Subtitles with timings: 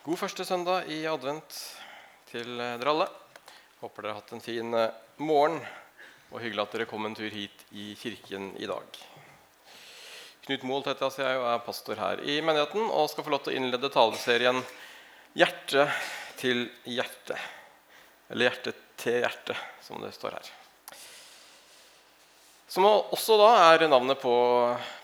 [0.00, 1.52] God første søndag i advent
[2.30, 3.06] til eh, dere alle.
[3.82, 5.58] Håper dere har hatt en fin eh, morgen,
[6.30, 8.96] og hyggelig at dere kom en tur hit i kirken i dag.
[10.46, 13.52] Knut Moholt heter jeg, og er pastor her i menigheten og skal få lov til
[13.52, 14.62] å innlede taleserien
[15.36, 15.84] 'Hjerte
[16.40, 17.36] til hjerte'.
[18.30, 20.48] Eller 'Hjerte til hjerte', som det står her.
[22.70, 24.32] Som også da er navnet på,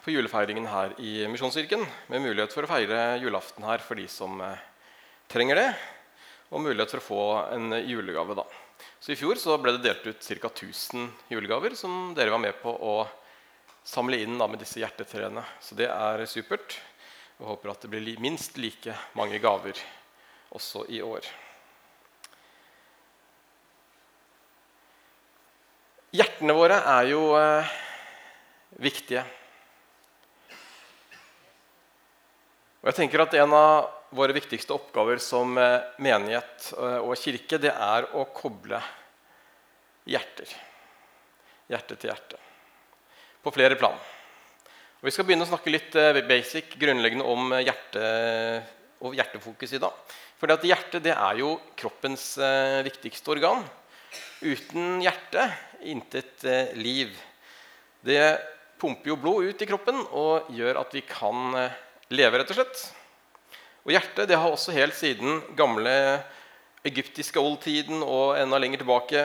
[0.07, 1.85] på julefeiringen her i Misjonskirken.
[2.09, 4.66] Med mulighet for å feire julaften her for de som eh,
[5.31, 5.69] trenger det,
[6.51, 7.23] og mulighet for å få
[7.57, 8.37] en julegave.
[8.39, 8.45] da.
[9.01, 10.49] Så I fjor så ble det delt ut ca.
[10.49, 12.97] 1000 julegaver som dere var med på å
[13.87, 15.45] samle inn da, med disse hjertetrærne.
[15.61, 16.79] Så det er supert.
[17.39, 19.77] Og håper at det blir minst like mange gaver
[20.57, 21.27] også i år.
[26.17, 27.75] Hjertene våre er jo eh,
[28.81, 29.27] viktige.
[32.81, 37.59] Og jeg tenker at En av våre viktigste oppgaver som eh, menighet eh, og kirke
[37.61, 38.81] det er å koble
[40.09, 40.51] hjerter.
[41.71, 42.41] Hjerte til hjerte.
[43.43, 43.97] På flere plan.
[44.97, 48.07] Og vi skal begynne å snakke litt eh, basic, grunnleggende om hjerte
[49.05, 50.15] og hjertefokus i dag.
[50.41, 52.35] For hjertet det er jo kroppens
[52.85, 53.63] viktigste organ.
[54.41, 55.45] Uten hjerte
[55.89, 56.45] intet
[56.77, 57.13] liv.
[58.05, 58.21] Det
[58.81, 61.57] pumper jo blod ut i kroppen og gjør at vi kan
[62.13, 62.85] leve, rett og slett.
[63.87, 65.91] Og hjertet det har også helt siden gamle
[66.87, 69.21] egyptiske oldtiden og enda lenger tilbake,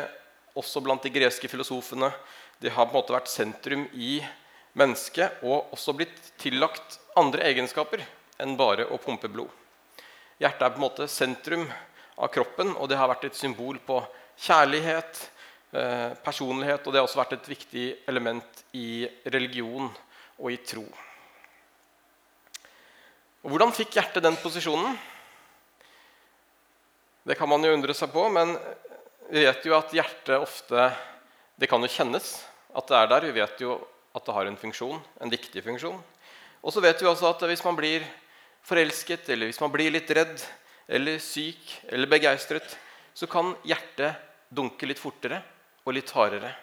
[0.54, 2.12] også blant de greske filosofene,
[2.62, 4.20] det har på en måte vært sentrum i
[4.78, 8.06] mennesket og også blitt tillagt andre egenskaper
[8.38, 9.50] enn bare å pumpe blod.
[10.38, 11.66] Hjertet er på en måte sentrum
[12.22, 13.98] av kroppen, og det har vært et symbol på
[14.46, 15.28] kjærlighet,
[15.74, 19.90] eh, personlighet, og det har også vært et viktig element i religion
[20.38, 20.86] og i tro.
[23.42, 24.94] Og Hvordan fikk hjertet den posisjonen?
[27.26, 28.54] Det kan man jo undre seg på, men
[29.34, 30.90] vi vet jo at hjertet ofte
[31.58, 32.28] Det kan jo kjennes
[32.74, 33.26] at det er der.
[33.28, 33.76] Vi vet jo
[34.14, 35.98] at det har en funksjon, en viktig funksjon.
[36.62, 38.06] Og så vet vi også at hvis man blir
[38.66, 40.42] forelsket, eller hvis man blir litt redd
[40.90, 42.78] eller syk eller begeistret,
[43.14, 44.18] så kan hjertet
[44.50, 45.42] dunke litt fortere
[45.86, 46.54] og litt hardere.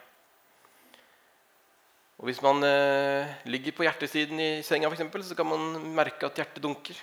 [2.19, 6.27] Og Hvis man eh, ligger på hjertesiden i senga, for eksempel, så kan man merke
[6.27, 6.99] at hjertet dunker.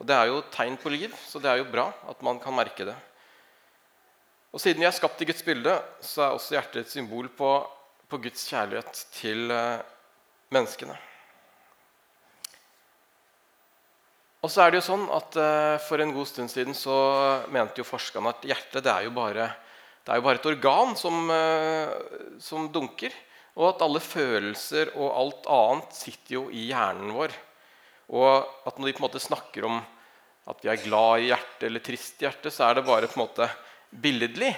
[0.00, 2.54] Og Det er jo tegn på liv, så det er jo bra at man kan
[2.56, 2.96] merke det.
[4.52, 7.54] Og Siden vi er skapt i Guds bilde, så er også hjertet et symbol på,
[8.10, 9.78] på Guds kjærlighet til eh,
[10.52, 10.98] menneskene.
[14.42, 16.96] Og så er det jo sånn at eh, For en god stund siden så
[17.54, 19.52] mente jo forskerne at hjertet det er jo bare,
[20.02, 21.94] det er jo bare et organ som, eh,
[22.42, 23.14] som dunker.
[23.58, 27.34] Og at alle følelser og alt annet sitter jo i hjernen vår.
[28.12, 29.80] Og at når de på en måte snakker om
[30.50, 33.18] at vi er glad i hjertet eller trist i hjertet, så er det bare på
[33.18, 33.48] en måte
[34.02, 34.50] billedlig.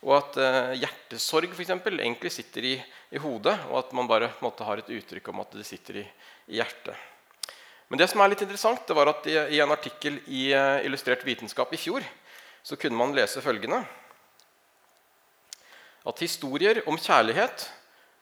[0.00, 2.74] Og at uh, hjertesorg for eksempel, egentlig sitter i,
[3.12, 5.66] i, hodet, og at man bare på en måte, har et uttrykk om at det
[5.68, 6.04] sitter i,
[6.48, 6.96] i, hjertet.
[7.90, 10.80] Men det som er litt interessant, det var at i, i en artikkel i uh,
[10.86, 12.06] Illustrert vitenskap i fjor
[12.62, 13.80] så kunne man lese følgende
[16.08, 17.66] at historier om kjærlighet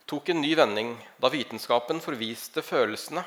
[0.09, 3.23] tok en ny vending da vitenskapen forviste følelsene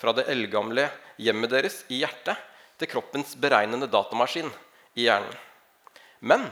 [0.00, 0.86] fra det eldgamle
[1.20, 2.40] hjemmet deres i hjertet
[2.80, 4.48] til kroppens beregnende datamaskin
[4.96, 5.34] i hjernen.
[6.24, 6.46] Men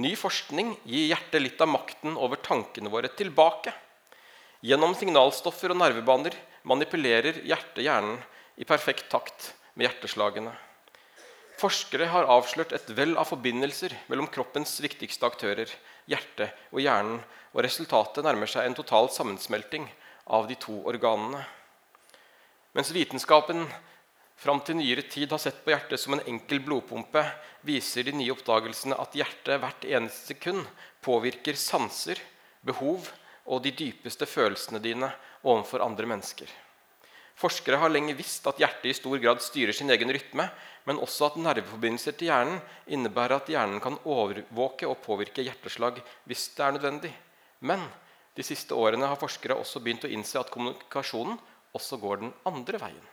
[0.00, 3.74] ny forskning gir hjertet litt av makten over tankene våre tilbake.
[4.64, 6.34] Gjennom signalstoffer og nervebaner
[6.66, 8.22] manipulerer hjertet hjernen
[8.56, 10.54] i perfekt takt med hjerteslagene.
[11.60, 15.68] Forskere har avslørt et vell av forbindelser mellom kroppens viktigste aktører,
[16.10, 17.20] hjertet og hjernen,
[17.52, 19.86] og resultatet nærmer seg en total sammensmelting
[20.36, 21.42] av de to organene.
[22.76, 23.64] Mens vitenskapen
[24.36, 27.22] fram til nyere tid har sett på hjertet som en enkel blodpumpe,
[27.66, 30.66] viser de nye oppdagelsene at hjertet hvert eneste sekund
[31.04, 32.20] påvirker sanser,
[32.66, 33.08] behov
[33.46, 35.08] og de dypeste følelsene dine
[35.46, 36.50] overfor andre mennesker.
[37.36, 40.48] Forskere har lenge visst at hjertet i stor grad styrer sin egen rytme,
[40.86, 42.60] men også at nerveforbindelser til hjernen
[42.94, 45.98] innebærer at hjernen kan overvåke og påvirke hjerteslag
[46.30, 47.12] hvis det er nødvendig.
[47.66, 47.82] Men
[48.36, 51.38] de siste årene har forskere også begynt å innse at kommunikasjonen
[51.76, 53.04] også går den andre veien.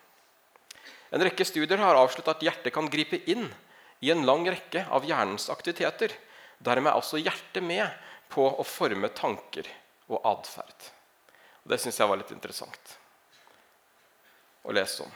[1.14, 3.48] En rekke studier har avsluttet at hjertet kan gripe inn
[4.04, 6.14] i en lang rekke av hjernens aktiviteter.
[6.64, 7.88] Dermed er også hjertet med
[8.34, 9.70] på å forme tanker
[10.10, 10.90] og atferd.
[11.64, 12.98] Det syns jeg var litt interessant
[14.64, 15.12] å lese om.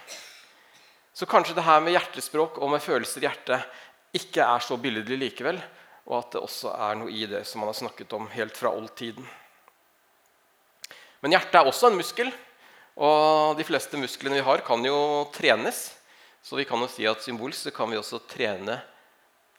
[1.18, 5.16] Så kanskje det her med hjertespråk og med følelser i hjertet ikke er så billedlig
[5.18, 5.58] likevel,
[6.06, 8.70] og at det også er noe i det som man har snakket om helt fra
[8.70, 9.26] oldtiden.
[11.26, 12.30] Men hjertet er også en muskel,
[13.02, 15.00] og de fleste musklene vi har, kan jo
[15.34, 15.80] trenes.
[16.46, 18.78] Så vi kan jo si at symbolsk kan vi også trene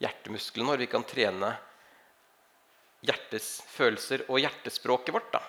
[0.02, 0.82] hjertemusklene våre.
[0.84, 1.50] Vi kan trene
[3.02, 5.32] hjertets følelser og hjertespråket vårt.
[5.34, 5.42] da.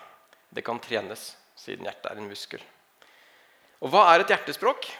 [0.50, 2.66] Det kan trenes, siden hjertet er en muskel.
[3.78, 4.90] Og hva er et hjertespråk?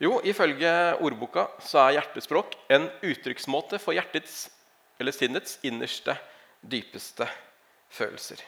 [0.00, 0.70] Jo, ifølge
[1.04, 4.46] ordboka så er hjertespråk en uttrykksmåte for hjertets
[5.00, 6.14] eller sinnets innerste,
[6.60, 7.26] dypeste
[7.92, 8.40] følelser.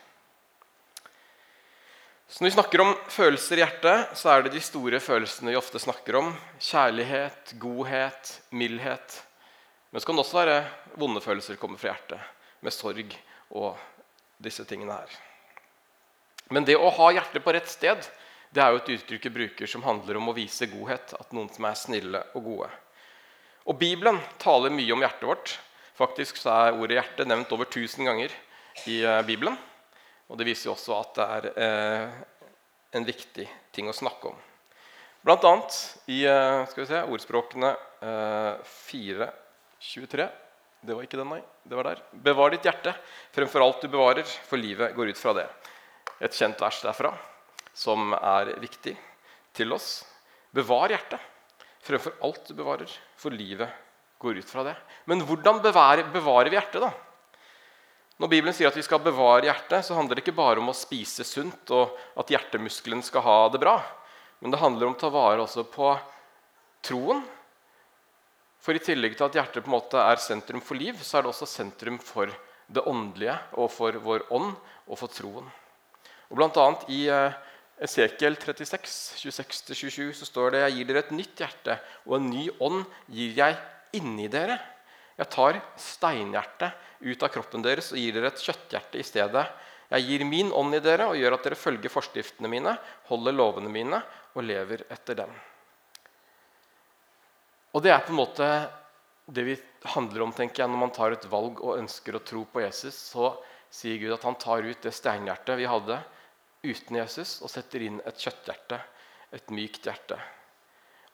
[2.33, 5.59] Så Når vi snakker om følelser i hjertet, så er det de store følelsene vi
[5.61, 6.31] ofte snakker om.
[6.57, 9.19] Kjærlighet, godhet, mildhet.
[9.93, 10.57] Men så kan det også være
[10.97, 12.25] vonde følelser komme fra hjertet,
[12.65, 13.13] med sorg
[13.53, 13.77] og
[14.41, 15.21] disse tingene her.
[16.49, 18.09] Men det å ha hjertet på rett sted
[18.53, 21.15] det er jo et uttrykk jeg bruker som handler om å vise godhet.
[21.17, 22.69] At noen som er snille og gode.
[23.65, 25.55] Og Bibelen taler mye om hjertet vårt.
[25.97, 28.35] Faktisk så er ordet 'hjerte' nevnt over 1000 ganger
[28.91, 29.57] i eh, Bibelen.
[30.29, 32.21] Og Det viser jo også at det er eh,
[32.93, 34.37] en viktig ting å snakke om.
[35.25, 35.81] Blant annet
[36.13, 37.73] i eh, skal vi se, ordspråkene
[38.05, 40.29] eh, 4.23.
[40.83, 41.43] Det var ikke den, nei.
[41.65, 42.05] Det var der.
[42.13, 42.93] Bevar ditt hjerte
[43.33, 45.49] fremfor alt du bevarer, for livet går ut fra det.
[46.21, 47.17] Et kjent vers derfra
[47.75, 48.97] som er viktig
[49.57, 50.03] til oss.
[50.53, 51.31] Bevar hjertet
[51.83, 53.71] fremfor alt du bevarer, for livet
[54.23, 54.77] går ut fra det.
[55.11, 56.93] Men hvordan bevarer, vi hjertet, da?
[58.23, 60.77] Når Bibelen sier at vi skal bevare hjertet, så handler det ikke bare om å
[60.77, 63.81] spise sunt og at hjertemuskelen skal ha det bra.
[64.39, 65.91] Men det handler om å ta vare også på
[66.87, 67.25] troen.
[68.63, 71.25] For i tillegg til at hjertet på en måte er sentrum for liv, så er
[71.25, 72.31] det også sentrum for
[72.73, 74.53] det åndelige og for vår ånd
[74.87, 75.49] og for troen.
[76.31, 77.35] Og blant annet i eh,
[77.83, 82.45] Esekiel 36, 26-27 så står det jeg gir dere et nytt hjerte, og en ny
[82.63, 83.57] ånd gir jeg
[83.99, 84.61] inni dere.
[85.19, 89.45] Jeg tar steinhjertet ut av kroppen deres og gir dere et kjøtthjerte i stedet.
[89.93, 92.77] Jeg gir min ånd i dere og gjør at dere følger forskriftene mine,
[93.11, 93.99] holder lovene mine
[94.33, 95.35] og lever etter dem.
[97.73, 98.47] Og Det er på en måte
[99.27, 99.59] det vi
[99.95, 102.95] handler om tenker jeg, når man tar et valg og ønsker å tro på Jesus.
[102.95, 103.35] Så
[103.73, 105.99] sier Gud at han tar ut det steinhjertet vi hadde,
[106.63, 108.79] uten Jesus og setter inn et kjøtthjerte,
[109.33, 110.19] et mykt hjerte.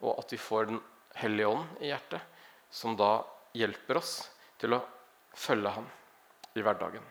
[0.04, 0.80] Og at vi får Den
[1.18, 2.20] hellige ånd i hjertet,
[2.70, 3.24] som da
[3.56, 4.28] hjelper oss
[4.60, 4.82] til å
[5.34, 5.86] følge ham
[6.54, 7.04] i hverdagen.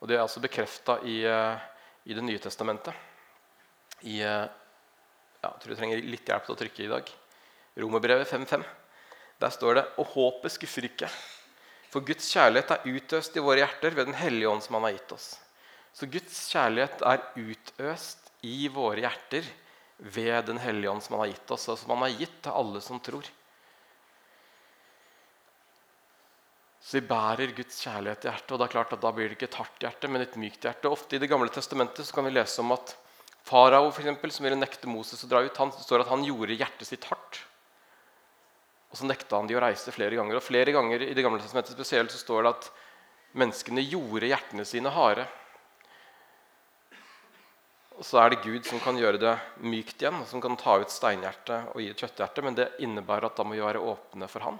[0.00, 1.58] Og Det er altså bekrefta i, eh,
[2.06, 2.94] i, Det nye testamentet.
[4.02, 4.48] I, eh,
[5.42, 7.12] ja, jeg tror jeg trenger litt hjelp til å trykke i dag.
[7.76, 8.64] Romerbrevet 5.5.
[9.40, 11.08] Der står det Og håpet skuffer ikke.
[11.90, 14.92] For Guds kjærlighet er utøst i våre hjerter ved Den hellige ånd som Han har
[14.92, 15.38] gitt oss.
[15.96, 19.46] Så Guds kjærlighet er utøst i våre hjerter
[20.00, 22.56] ved Den hellige ånd som han har gitt oss, og som han har gitt til
[22.56, 23.26] alle som tror.
[26.80, 28.52] Så vi bærer Guds kjærlighet i hjertet.
[28.52, 30.64] og det er klart at Da blir det ikke et hardt hjerte, men et mykt
[30.64, 30.88] hjerte.
[30.88, 32.96] Ofte I Det gamle testamentet så kan vi lese om at
[33.44, 37.04] farao, som ville nekte Moses å dra ut, han, står at han gjorde hjertet sitt
[37.04, 37.44] hardt.
[38.90, 40.36] Og så nekta han de å reise flere ganger.
[40.36, 42.70] Og flere ganger i Det gamle testamentet spesielt så står det at
[43.38, 45.28] menneskene gjorde hjertene sine harde.
[48.00, 50.92] Og så er det Gud som kan gjøre det mykt igjen, som kan ta ut
[50.92, 52.44] steinhjertet og gi et kjøtthjerte.
[52.46, 54.56] Men det innebærer at da må vi være åpne for Han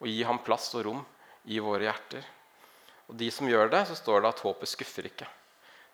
[0.00, 1.04] og gi ham plass og rom
[1.52, 2.24] i våre hjerter.
[3.12, 5.28] Og de som gjør det, så står det at håpet skuffer ikke.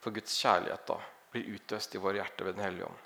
[0.00, 0.96] For Guds kjærlighet da
[1.34, 3.04] blir utøst i våre hjerter ved Den hellige ånd.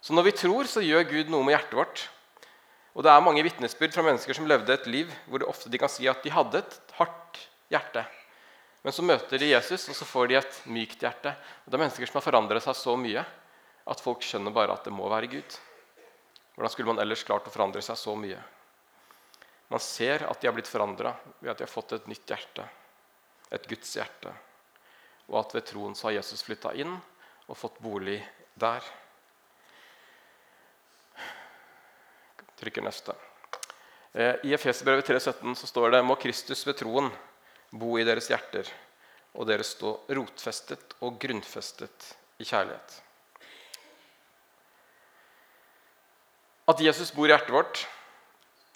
[0.00, 2.06] Så når vi tror, så gjør Gud noe med hjertet vårt.
[2.96, 5.78] Og det er mange vitnesbyrd fra mennesker som levde et liv hvor det ofte de
[5.78, 8.06] kan si at de hadde et hardt hjerte.
[8.86, 11.32] Men så møter de Jesus, og så får de et mykt hjerte.
[11.34, 13.24] Og Det er mennesker som har forandret seg så mye
[13.90, 15.56] at folk skjønner bare at det må være Gud.
[16.54, 18.38] Hvordan skulle man ellers klart å forandre seg så mye?
[19.74, 22.68] Man ser at de har blitt forandra ved at de har fått et nytt hjerte.
[23.58, 24.30] Et Guds hjerte.
[25.34, 28.20] Og at ved troen så har Jesus flytta inn og fått bolig
[28.54, 28.86] der.
[32.62, 33.18] Trykker neste.
[34.14, 37.10] Eh, I Efeserbrevet 3,17 så står det må Kristus ved troen
[37.70, 38.68] bo i deres hjerter,
[39.36, 43.00] og dere stå rotfestet og grunnfestet i kjærlighet.
[46.66, 47.84] At Jesus bor i hjertet vårt,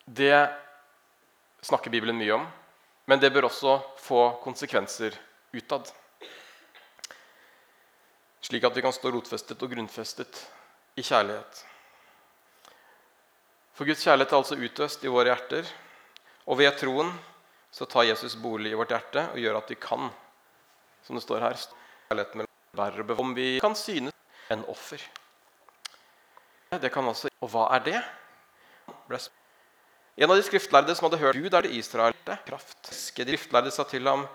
[0.07, 0.35] det
[1.67, 2.47] snakker Bibelen mye om.
[3.11, 5.17] Men det bør også få konsekvenser
[5.51, 5.89] utad.
[8.47, 10.45] Slik at vi kan stå rotfestet og grunnfestet
[10.95, 11.65] i kjærlighet.
[13.75, 15.67] For Guds kjærlighet er altså utøst i våre hjerter,
[16.47, 17.11] og ved troen
[17.71, 20.11] så tar Jesus bolig i vårt hjerte og gjør at vi kan,
[21.07, 21.59] som det står her,
[23.17, 24.15] om vi kan synes
[24.51, 25.03] en offer.
[26.71, 28.01] Det kan altså, Og hva er det?
[30.21, 32.15] En av de skriftlærde som hadde hørt Gud er det Israel
[32.47, 32.79] kraft.
[32.87, 34.27] De skriftlærde sa til ham,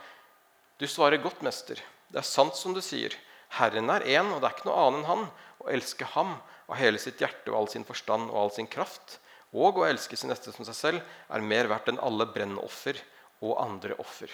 [0.79, 1.79] du svarer godt, mester.
[2.11, 3.13] Det er sant som du sier.
[3.55, 5.27] Herren er én, og det er ikke noe annet enn han.
[5.63, 6.33] Å elske ham
[6.67, 9.19] av hele sitt hjerte og all sin forstand og all sin kraft,
[9.55, 12.99] og å elske sin neste som seg selv, er mer verdt enn alle brennoffer
[13.45, 14.31] og andre offer.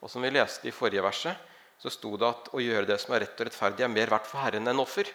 [0.00, 1.36] Og som vi leste i forrige verset,
[1.80, 4.28] så sto det at å gjøre det som er rett og rettferdig, er mer verdt
[4.28, 5.08] for Herren enn offer.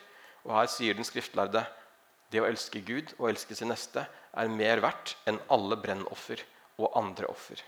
[0.46, 1.66] Og her sier den skriftlærde
[2.34, 6.42] det å elske Gud og elske sin neste er mer verdt enn alle brennoffer
[6.82, 7.62] og andre offer.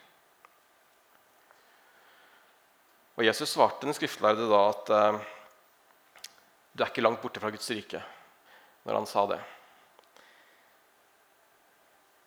[3.18, 5.20] Og Jesus svarte den skriftlærde da at eh,
[6.78, 8.02] du er ikke langt borte fra Guds rike
[8.86, 9.40] når han sa det.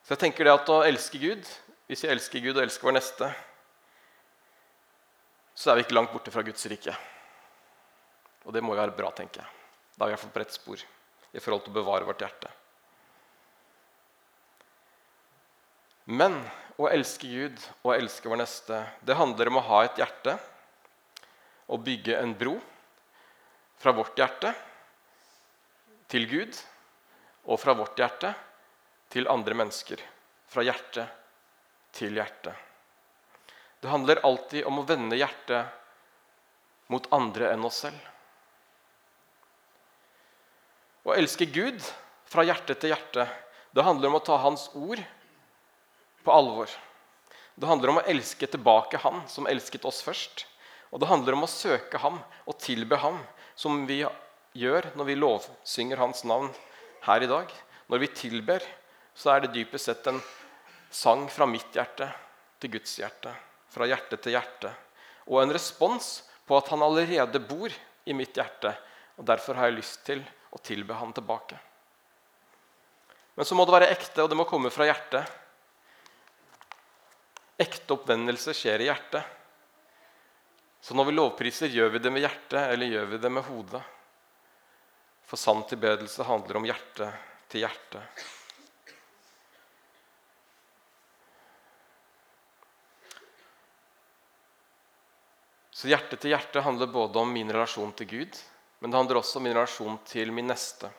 [0.02, 1.46] Så jeg tenker det at å elske Gud
[1.90, 3.28] Hvis vi elsker Gud og elsker vår neste,
[5.58, 6.94] så er vi ikke langt borte fra Guds rike.
[8.46, 9.50] Og det må jo være bra, tenker jeg.
[9.96, 10.84] Da er vi iallfall på rett spor
[11.34, 12.54] i forhold til å bevare vårt hjerte.
[16.14, 16.38] Men
[16.78, 20.38] å elske Gud og elske vår neste, det handler om å ha et hjerte
[21.74, 22.54] og bygge en bro
[23.82, 24.54] fra vårt hjerte
[26.06, 26.54] til Gud
[27.50, 28.36] og fra vårt hjerte
[29.10, 30.06] til andre mennesker
[30.54, 31.10] fra hjerte
[31.96, 32.54] til hjertet.
[33.80, 38.00] Det handler alltid om å vende hjertet mot andre enn oss selv.
[41.06, 41.80] Å elske Gud
[42.28, 43.24] fra hjerte til hjerte,
[43.72, 45.00] det handler om å ta Hans ord
[46.26, 46.70] på alvor.
[47.54, 50.46] Det handler om å elske tilbake Han som elsket oss først.
[50.90, 53.20] Og det handler om å søke Ham og tilbe Ham,
[53.54, 54.02] som vi
[54.58, 56.50] gjør når vi lovsynger Hans navn
[57.06, 57.52] her i dag.
[57.90, 58.64] Når vi tilber,
[59.14, 60.20] så er det dypest sett en
[60.90, 62.10] sang fra mitt hjerte
[62.60, 63.32] til Guds hjerte.
[63.70, 64.72] Fra hjerte til hjerte.
[65.30, 67.70] Og en respons på at han allerede bor
[68.04, 68.74] i mitt hjerte.
[69.16, 71.58] Og Derfor har jeg lyst til å tilbe han tilbake.
[73.38, 75.30] Men så må det være ekte, og det må komme fra hjertet.
[77.60, 79.38] Ekte oppvendelse skjer i hjertet.
[80.80, 83.82] Så når vi lovpriser, gjør vi det med hjertet, eller gjør vi det med hodet?
[85.28, 87.12] For sann tilbedelse handler om hjerte
[87.52, 88.02] til hjerte.
[95.80, 98.34] Så hjerte til hjerte handler både om min relasjon til Gud,
[98.80, 100.90] men det handler også om min relasjon til min neste.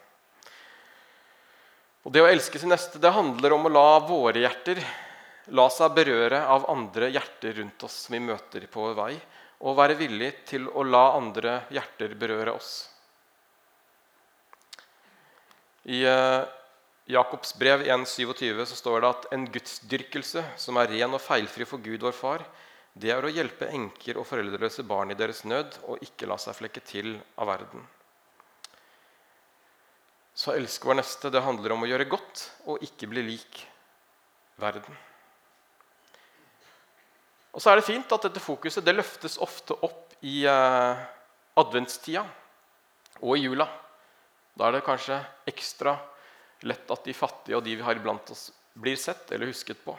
[2.01, 4.81] Og Det å elske sin neste det handler om å la våre hjerter
[5.53, 9.11] la seg berøre av andre hjerter rundt oss som vi møter på vår vei,
[9.61, 12.71] og være villig til å la andre hjerter berøre oss.
[15.85, 16.41] I uh,
[17.09, 21.85] Jakobs brev 1,27 så står det at en gudsdyrkelse som er ren og feilfri for
[21.85, 22.45] Gud vår Far,
[22.93, 26.57] det er å hjelpe enker og foreldreløse barn i deres nød og ikke la seg
[26.57, 27.85] flekke til av verden.
[30.35, 33.61] Så å elske vår neste det handler om å gjøre godt og ikke bli lik
[34.59, 34.97] verden.
[37.51, 41.01] Og så er det fint at dette fokuset det løftes ofte opp i eh,
[41.59, 42.23] adventstida
[43.21, 43.67] og i jula.
[44.55, 45.97] Da er det kanskje ekstra
[46.67, 49.95] lett at de fattige og de vi har iblant oss, blir sett eller husket på.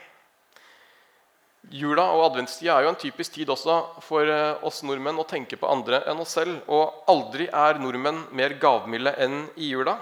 [1.70, 5.54] Jula og adventstida er jo en typisk tid også for eh, oss nordmenn å tenke
[5.56, 6.58] på andre enn oss selv.
[6.66, 9.94] Og aldri er nordmenn mer gavmilde enn i jula.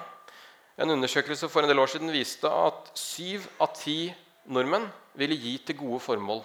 [0.81, 4.09] En undersøkelse for en del år siden viste at syv av ti
[4.49, 4.88] nordmenn
[5.21, 6.40] ville gi til gode formål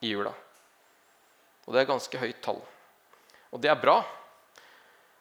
[0.00, 0.32] i jula.
[1.68, 2.62] Og det er ganske høyt tall.
[3.52, 3.98] Og det er bra.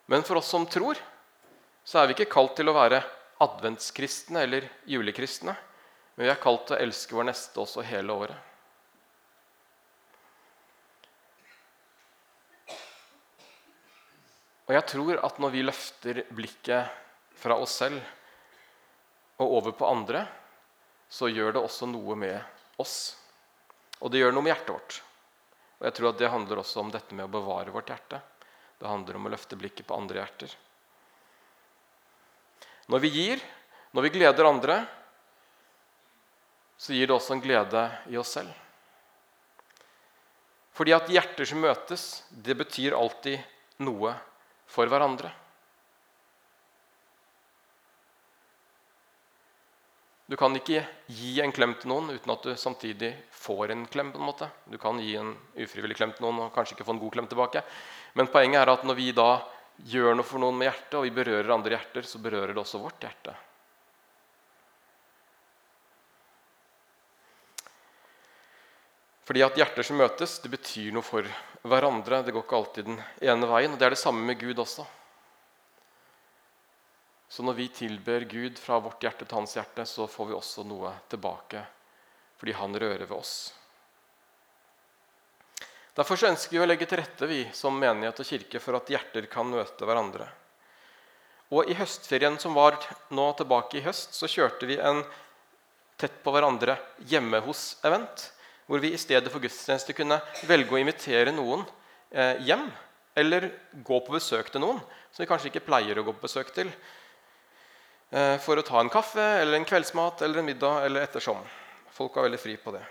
[0.07, 0.95] Men for oss som tror,
[1.83, 3.03] så er vi ikke kalt til å være
[3.43, 5.55] adventskristne eller julekristne.
[6.15, 8.52] Men vi er kalt til å elske vår neste også hele året.
[14.63, 17.01] Og jeg tror at når vi løfter blikket
[17.39, 17.99] fra oss selv
[19.41, 20.23] og over på andre,
[21.11, 22.37] så gjør det også noe med
[22.79, 23.15] oss.
[23.99, 24.99] Og det gjør noe med hjertet vårt.
[25.79, 28.21] Og jeg tror at det handler også om dette med å bevare vårt hjerte.
[28.79, 30.55] Det handler om å løfte blikket på andre hjerter.
[32.91, 33.43] Når vi gir,
[33.91, 34.81] når vi gleder andre,
[36.79, 38.51] så gir det også en glede i oss selv.
[40.73, 44.15] Fordi at hjerter som møtes, det betyr alltid noe
[44.73, 45.29] for hverandre.
[50.25, 50.81] Du kan ikke
[51.13, 54.11] gi en klem til noen uten at du samtidig får en klem.
[54.11, 54.49] på en måte.
[54.65, 57.27] Du kan gi en ufrivillig klem til noen og kanskje ikke få en god klem
[57.27, 57.61] tilbake.
[58.15, 59.43] Men poenget er at når vi da
[59.77, 62.81] gjør noe for noen med hjertet, og vi berører andre hjerter, så berører det også
[62.81, 63.35] vårt hjerte.
[69.23, 71.27] Fordi at hjerter som møtes, det betyr noe for
[71.63, 72.21] hverandre.
[72.25, 73.73] Det går ikke alltid den ene veien.
[73.73, 74.85] og Det er det samme med Gud også.
[77.33, 80.67] Så når vi tilber Gud fra vårt hjerte til hans hjerte, så får vi også
[80.69, 81.63] noe tilbake
[82.43, 83.53] fordi han rører ved oss.
[85.95, 89.29] Derfor ønsker vi å legge til rette vi som menighet og kirke for at hjerter
[89.31, 90.27] kan møte hverandre.
[91.55, 92.75] Og i høstferien som var
[93.15, 95.03] nå tilbake i høst, så kjørte vi en
[96.01, 96.75] tett på hverandre
[97.07, 98.27] hjemme hos-event.
[98.67, 101.65] Hvor vi i stedet for gudstjeneste kunne velge å invitere noen
[102.11, 102.69] eh, hjem.
[103.15, 103.51] Eller
[103.85, 104.79] gå på besøk til noen
[105.13, 106.71] som vi kanskje ikke pleier å gå på besøk til.
[108.13, 111.41] Eh, for å ta en kaffe eller en kveldsmat eller en middag eller ettersom.
[111.93, 112.81] Folk var veldig fri på det.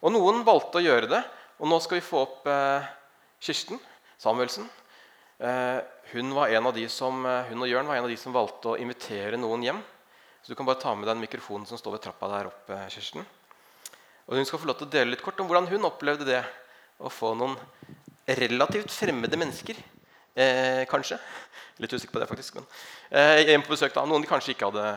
[0.00, 1.22] Og noen valgte å gjøre det.
[1.60, 2.88] Og nå skal vi få opp eh,
[3.40, 3.80] Kirsten
[4.20, 4.68] Samuelsen.
[5.38, 5.78] Eh,
[6.12, 6.32] hun,
[6.88, 9.82] som, eh, hun, og Jørn var en av de som valgte å invitere noen hjem.
[10.42, 12.78] Så du kan bare ta med deg den mikrofonen som står ved trappa der oppe.
[12.92, 13.26] Kirsten.
[14.26, 16.40] Og Hun skal få lov til å dele litt kort om hvordan hun opplevde det
[16.98, 17.54] å få noen
[18.26, 19.78] relativt fremmede mennesker
[20.34, 21.18] eh, kanskje.
[21.78, 22.58] Litt usikker på det, faktisk.
[22.58, 22.66] Men,
[23.10, 24.02] eh, hjem på besøk da.
[24.08, 24.96] Noen de kanskje ikke hadde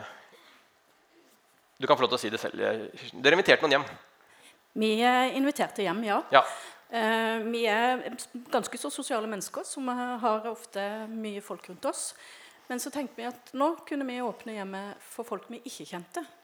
[1.80, 2.58] Du kan få lov til å si det selv.
[2.58, 3.86] Dere inviterte noen hjem?
[4.76, 4.90] Vi
[5.38, 6.18] inviterte hjem, ja.
[6.34, 6.42] ja.
[6.90, 8.02] Eh, vi er
[8.50, 12.10] ganske så sosiale mennesker som har ofte mye folk rundt oss.
[12.68, 16.22] Men så tenkte vi at nå kunne vi åpne hjemmet for folk vi ikke kjente
[16.22, 16.39] eh,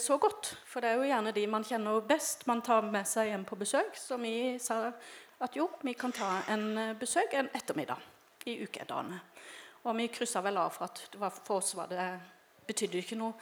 [0.00, 0.52] så godt.
[0.66, 3.58] For det er jo gjerne de man kjenner best man tar med seg hjem på
[3.60, 3.96] besøk.
[3.98, 4.88] Så vi sa
[5.38, 8.02] at jo, vi kan ta en eh, besøk en ettermiddag
[8.50, 9.20] i ukedagene.
[9.84, 12.06] Og vi kryssa vel av for at for oss var det,
[12.66, 13.36] betydde ikke noe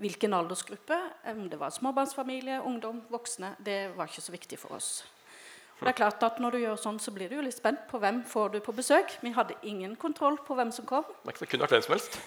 [0.00, 0.98] hvilken aldersgruppe.
[1.32, 3.54] Om det var småbarnsfamilie, ungdom, voksne.
[3.58, 4.90] Det var ikke så viktig for oss.
[5.80, 7.86] Og det er klart at Når du gjør sånn, så blir du jo litt spent
[7.88, 9.16] på hvem får du på besøk.
[9.24, 11.08] Vi hadde ingen kontroll på hvem som kom.
[11.24, 12.20] Det kunne vært hvem som helst.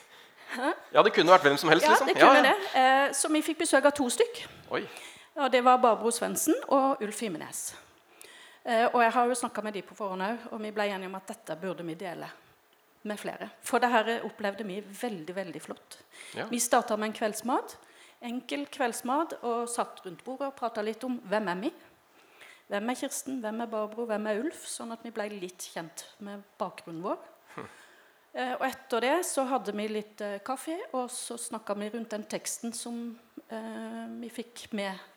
[0.53, 0.71] Hæ?
[0.93, 1.85] Ja, det kunne vært hvem som helst.
[1.85, 2.07] Ja, liksom.
[2.07, 2.53] det kunne ja, ja.
[2.53, 3.07] det.
[3.09, 4.43] Eh, så vi fikk besøk av to stykk.
[4.77, 4.83] Oi.
[5.35, 7.75] Og Det var Barbro Svendsen og Ulf Himenes.
[8.65, 11.09] Eh, og jeg har jo snakka med de på forhånd òg, og vi ble enige
[11.09, 12.29] om at dette burde vi dele
[13.03, 13.49] med flere.
[13.61, 15.97] For det her opplevde vi veldig veldig flott.
[16.37, 16.45] Ja.
[16.51, 17.77] Vi starta med en kveldsmat.
[18.23, 21.73] Enkel kveldsmat og satt rundt bordet og prata litt om hvem er vi
[22.73, 24.63] hvem er Kirsten, hvem er Barbro, hvem er Ulf?
[24.65, 27.19] Sånn at vi ble litt kjent med bakgrunnen vår.
[27.53, 27.67] Hm.
[28.33, 32.15] Eh, og etter det så hadde vi litt eh, kaffe, og så snakka vi rundt
[32.15, 33.03] den teksten som
[33.45, 35.09] eh, vi fikk med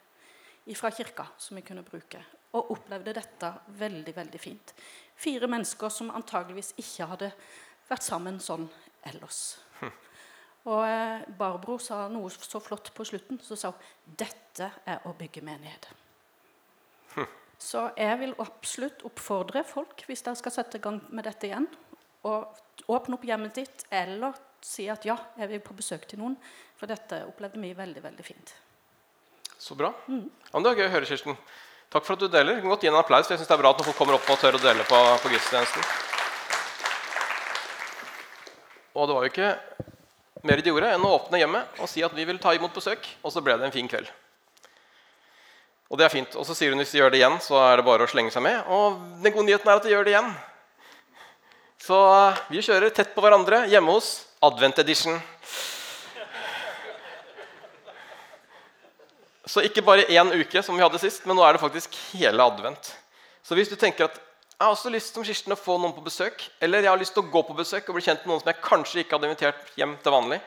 [0.76, 2.20] fra kirka, som vi kunne bruke.
[2.58, 4.74] Og opplevde dette veldig, veldig fint.
[5.16, 7.30] Fire mennesker som antageligvis ikke hadde
[7.88, 8.66] vært sammen sånn
[9.08, 9.40] ellers.
[9.80, 9.94] Hm.
[10.66, 13.38] Og Barbro sa noe så flott på slutten.
[13.38, 15.86] Så sa hun dette er å bygge menighet.
[17.58, 21.68] Så jeg vil absolutt oppfordre folk, hvis dere skal sette i gang med dette igjen,
[22.26, 22.42] å
[22.86, 26.36] åpne opp hjemmet ditt, eller si at ja, jeg vil på besøk til noen.
[26.76, 28.52] For dette opplevde vi veldig, veldig fint.
[29.58, 29.92] Så bra.
[30.06, 30.26] Mm.
[30.50, 31.38] Ja, det var gøy å høre, Kirsten.
[31.92, 32.58] Takk for at du deler.
[32.58, 33.30] Du kan godt gi en applaus.
[33.30, 35.32] Jeg synes det er bra at folk kommer opp og tør å dele på, på
[35.32, 35.88] gudstjenesten.
[38.96, 39.50] Og det var jo ikke
[40.46, 43.06] mer de gjorde enn å åpne hjemmet og si at vi vil ta imot besøk.
[43.22, 44.10] Og så ble det en fin kveld.
[45.86, 46.36] Og det er fint.
[46.36, 48.34] Og så sier hun hvis de gjør det igjen, så er det bare å slenge
[48.34, 48.58] seg med.
[48.72, 50.32] Og den gode nyheten er at de gjør det igjen.
[51.82, 55.18] Så eh, vi kjører tett på hverandre hjemme hos Advent Edition.
[59.46, 62.42] Så ikke bare én uke, som vi hadde sist, men nå er det faktisk hele
[62.42, 62.90] advent.
[63.46, 64.16] Så hvis du tenker at
[64.56, 67.12] jeg har også lyst som Kirsten å få noen på besøk, eller jeg har lyst
[67.14, 69.28] til å gå på besøk og bli kjent med noen som jeg kanskje ikke hadde
[69.28, 70.38] invitert hjem til vanlig,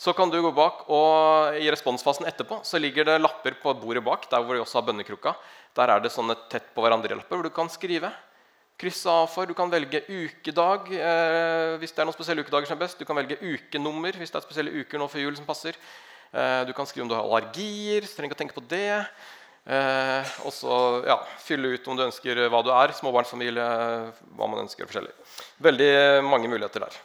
[0.00, 4.00] så kan du gå bak, og i responsfasen etterpå så ligger det lapper på bordet
[4.06, 4.24] bak.
[4.30, 5.34] Der hvor vi også har bønnekrukka.
[5.76, 8.08] Der er det sånne tett på hverandre-lapper hvor du kan skrive.
[8.80, 9.44] Krysse av for.
[9.44, 13.00] Du kan velge ukedag eh, hvis det er noen spesielle ukedager som er best.
[13.00, 15.76] Du kan velge ukenummer hvis det er spesielle uker nå før jul som passer.
[16.32, 18.06] Eh, du kan skrive om du har allergier.
[18.06, 19.02] så trenger ikke å tenke på det.
[19.68, 22.94] Eh, og så ja, fylle ut om du ønsker hva du er.
[22.96, 23.66] Småbarnsfamilie,
[24.38, 24.88] hva man ønsker.
[24.88, 25.12] forskjellig.
[25.60, 25.92] Veldig
[26.24, 26.96] mange muligheter der.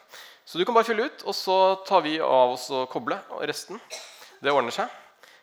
[0.46, 1.58] Så du kan bare fylle ut, og så
[1.88, 3.18] tar vi av oss og koble
[3.50, 3.82] resten.
[4.40, 4.88] Det ordner seg.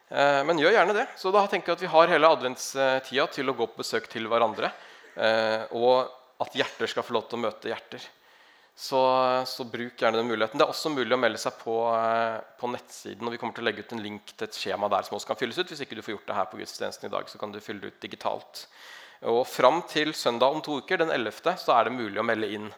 [0.08, 1.06] Eh, men gjør gjerne det.
[1.18, 4.28] Så da tenker jeg at vi har hele adventstida til å gå på besøk til
[4.30, 4.72] hverandre.
[5.16, 8.05] Eh, og at hjerter skal få lov til å møte hjerter.
[8.74, 8.98] Så,
[9.46, 10.57] så, bruk gjerne den muligheten.
[10.57, 13.26] Det er også mulig å melde seg på, eh, på, nettsiden.
[13.26, 15.28] og Vi kommer til å legge ut en link til et skjema der som også
[15.28, 15.68] kan fylles ut.
[15.68, 17.85] Hvis ikke du får gjort det her på gudstjenesten i dag, så kan du fylle
[17.85, 18.64] det ut digitalt.
[19.28, 22.48] Og Fram til søndag om to uker, den 11., så er det mulig å melde
[22.57, 22.72] inn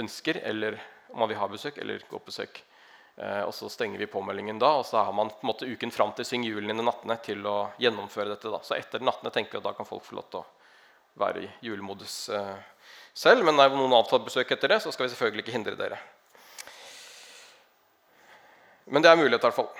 [0.00, 0.78] ønsker eller
[1.12, 2.62] om man vil ha besøk eller gå på besøk.
[3.16, 5.92] Eh, og Så stenger vi påmeldingen da, og så har man på en måte uken
[5.94, 8.50] fram til Syng julen i nattene til å gjennomføre dette.
[8.50, 8.62] da.
[8.62, 10.46] Så etter nattene tenker vi at da kan folk få lov til å
[11.20, 12.56] være i julemodus eh,
[13.14, 13.44] selv.
[13.46, 16.00] Men når noen avtalt besøk etter det, så skal vi selvfølgelig ikke hindre dere.
[18.90, 19.70] Men det er mulighet i hvert fall.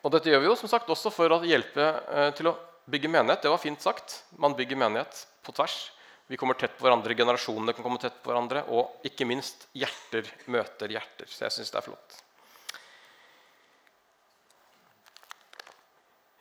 [0.00, 2.56] Og dette gjør vi jo som sagt også for å hjelpe eh, til å
[2.90, 3.42] bygge menighet.
[3.44, 4.22] Det var fint sagt.
[4.40, 5.90] Man bygger menighet på tvers.
[6.30, 10.28] Vi kommer tett på hverandre, generasjonene kan komme tett på hverandre, og ikke minst hjerter
[10.46, 11.26] møter hjerter.
[11.26, 12.18] Så jeg syns det er flott.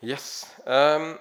[0.05, 0.27] Yes.
[0.63, 1.15] Um,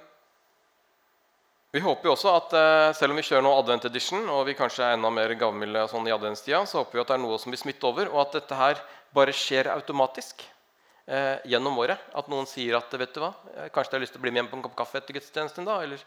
[1.78, 4.56] Vi håper jo også at eh, selv om vi kjører nå Advent Edition, og vi
[4.58, 7.36] kanskje er enda mer gavmilde sånn i adventstida, så håper vi at det er noe
[7.38, 8.80] som vil smitte over, og at dette her
[9.14, 12.02] bare skjer automatisk eh, gjennom året.
[12.18, 14.32] At noen sier at vet du hva, eh, kanskje de har lyst til å bli
[14.32, 15.68] med hjem på en kopp kaffe etter gudstjenesten.
[15.68, 16.02] da, eller,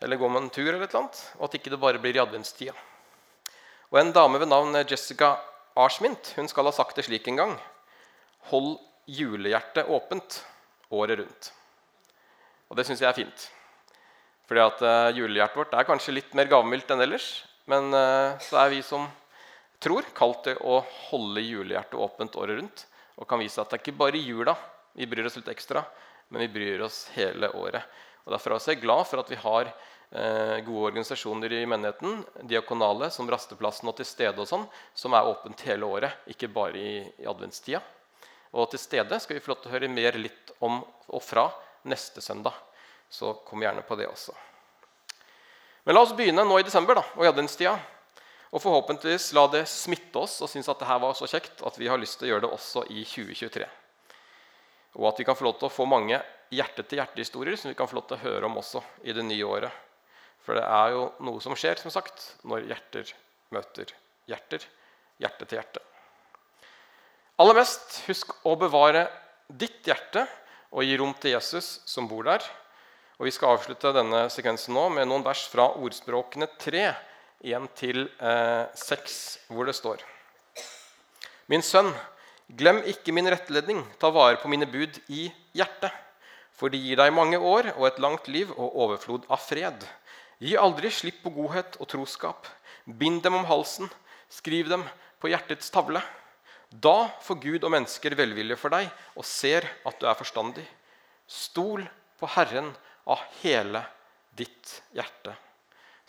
[0.00, 2.18] eller gå med en tur, eller et eller annet, og at ikke det bare blir
[2.18, 2.74] i adventstida.
[3.92, 5.36] Og En dame ved navn Jessica
[5.78, 7.54] Arsmint hun skal ha sagt det slik en gang.
[8.50, 8.74] Hold
[9.06, 10.42] julehjertet åpent
[10.90, 11.54] året rundt.
[12.66, 13.48] Og det syns jeg er fint.
[14.50, 17.26] Fordi at uh, julehjertet vårt er kanskje litt mer gavmildt enn ellers.
[17.70, 19.04] Men uh, så er vi som
[19.78, 22.82] tror, kalt til å holde julehjertet åpent året rundt.
[23.14, 24.56] Og kan vise at det er ikke bare jula
[24.98, 25.84] vi bryr oss litt ekstra,
[26.34, 27.84] men vi bryr oss hele året.
[28.24, 33.12] Og Derfor er jeg glad for at vi har uh, gode organisasjoner i menigheten, diakonale,
[33.14, 34.66] som Rasteplassen og Til stede, og sånn,
[34.98, 37.84] som er åpent hele året, ikke bare i, i adventstida.
[38.58, 41.46] Og til stede skal vi få lov til å høre mer litt om og fra
[41.86, 42.58] neste søndag
[43.10, 44.34] så kom gjerne på det også.
[45.84, 47.74] Men la oss begynne nå i desember da, og i adventstida.
[48.50, 51.88] Og forhåpentligvis la det smitte oss og synes at det var så kjekt at vi
[51.90, 53.68] har lyst til å gjøre det også i 2023.
[54.98, 56.18] Og at vi kan få lov til å få mange
[56.50, 59.70] hjerte-til-hjerte-historier som vi kan få lov til å høre om også i det nye året.
[60.42, 63.14] For det er jo noe som skjer som sagt, når hjerter
[63.54, 63.94] møter
[64.30, 64.64] hjerter.
[65.20, 65.82] Hjerte til hjerte.
[67.40, 69.04] Aller mest, husk å bevare
[69.48, 70.24] ditt hjerte
[70.70, 72.44] og gi rom til Jesus som bor der.
[73.20, 76.86] Og Vi skal avslutte denne sekvensen nå med noen vers fra Ordspråkene 3,
[77.44, 80.00] 1-6, eh, hvor det står
[81.52, 81.90] Min sønn,
[82.48, 85.92] glem ikke min rettledning, ta vare på mine bud i hjertet.
[86.56, 89.84] For de gir deg mange år og et langt liv og overflod av fred.
[90.40, 92.48] Gi aldri slipp på godhet og troskap.
[92.88, 93.92] Bind dem om halsen,
[94.32, 94.88] skriv dem
[95.20, 96.00] på hjertets tavle.
[96.72, 100.64] Da får Gud og mennesker velvilje for deg og ser at du er forstandig.
[101.28, 101.84] Stol
[102.16, 102.72] på Herren
[103.10, 103.82] av hele
[104.36, 105.34] ditt hjerte.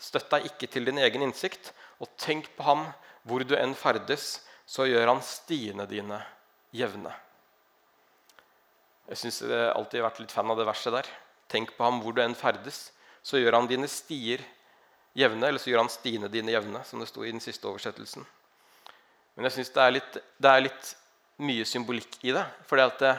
[0.02, 2.86] Støtt deg ikke til din egen innsikt, og tenk på ham
[3.28, 6.18] hvor du enn ferdes, så gjør han stiene dine
[6.74, 7.12] jevne.
[9.10, 11.08] Jeg syns alltid har vært litt fan av det verset der.
[11.52, 12.90] Tenk på ham hvor du enn ferdes,
[13.22, 14.42] så gjør han dine stier
[15.18, 18.24] jevne, eller så gjør han stiene dine jevne, som det sto i den siste oversettelsen.
[19.36, 20.02] Men jeg syns det,
[20.38, 20.94] det, er litt
[21.42, 22.44] mye symbolikk i det.
[22.68, 23.12] For det,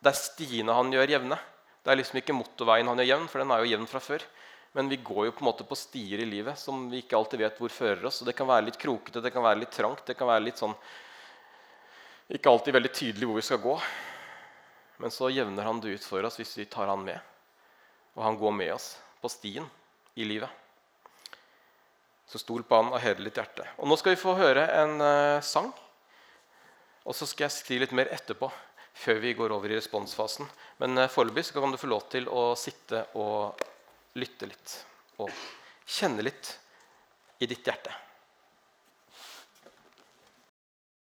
[0.00, 1.38] det er stiene han gjør jevne.
[1.88, 4.24] Det er liksom ikke motorveien han gjør jevn, for den er jo jevn fra før.
[4.76, 7.40] Men vi går jo på en måte på stier i livet som vi ikke alltid
[7.40, 8.18] vet hvor fører oss.
[8.20, 10.60] og Det kan være litt krokete, det kan være litt trangt, det kan være litt
[10.60, 10.74] sånn
[12.36, 13.74] Ikke alltid veldig tydelig hvor vi skal gå.
[15.00, 17.16] Men så jevner han det ut for oss hvis vi tar han med.
[18.20, 18.90] Og han går med oss
[19.24, 19.64] på stien
[20.12, 20.52] i livet.
[22.28, 23.64] Så stol på han hele ditt hjerte.
[23.80, 25.72] Og Nå skal vi få høre en uh, sang.
[27.08, 28.52] Og så skal jeg si litt mer etterpå
[28.98, 30.48] før vi går over i responsfasen.
[30.82, 33.62] Men eh, foreløpig kan du få lov til å sitte og
[34.18, 34.76] lytte litt
[35.22, 35.30] og
[35.88, 36.52] kjenne litt
[37.42, 38.07] i ditt hjerte.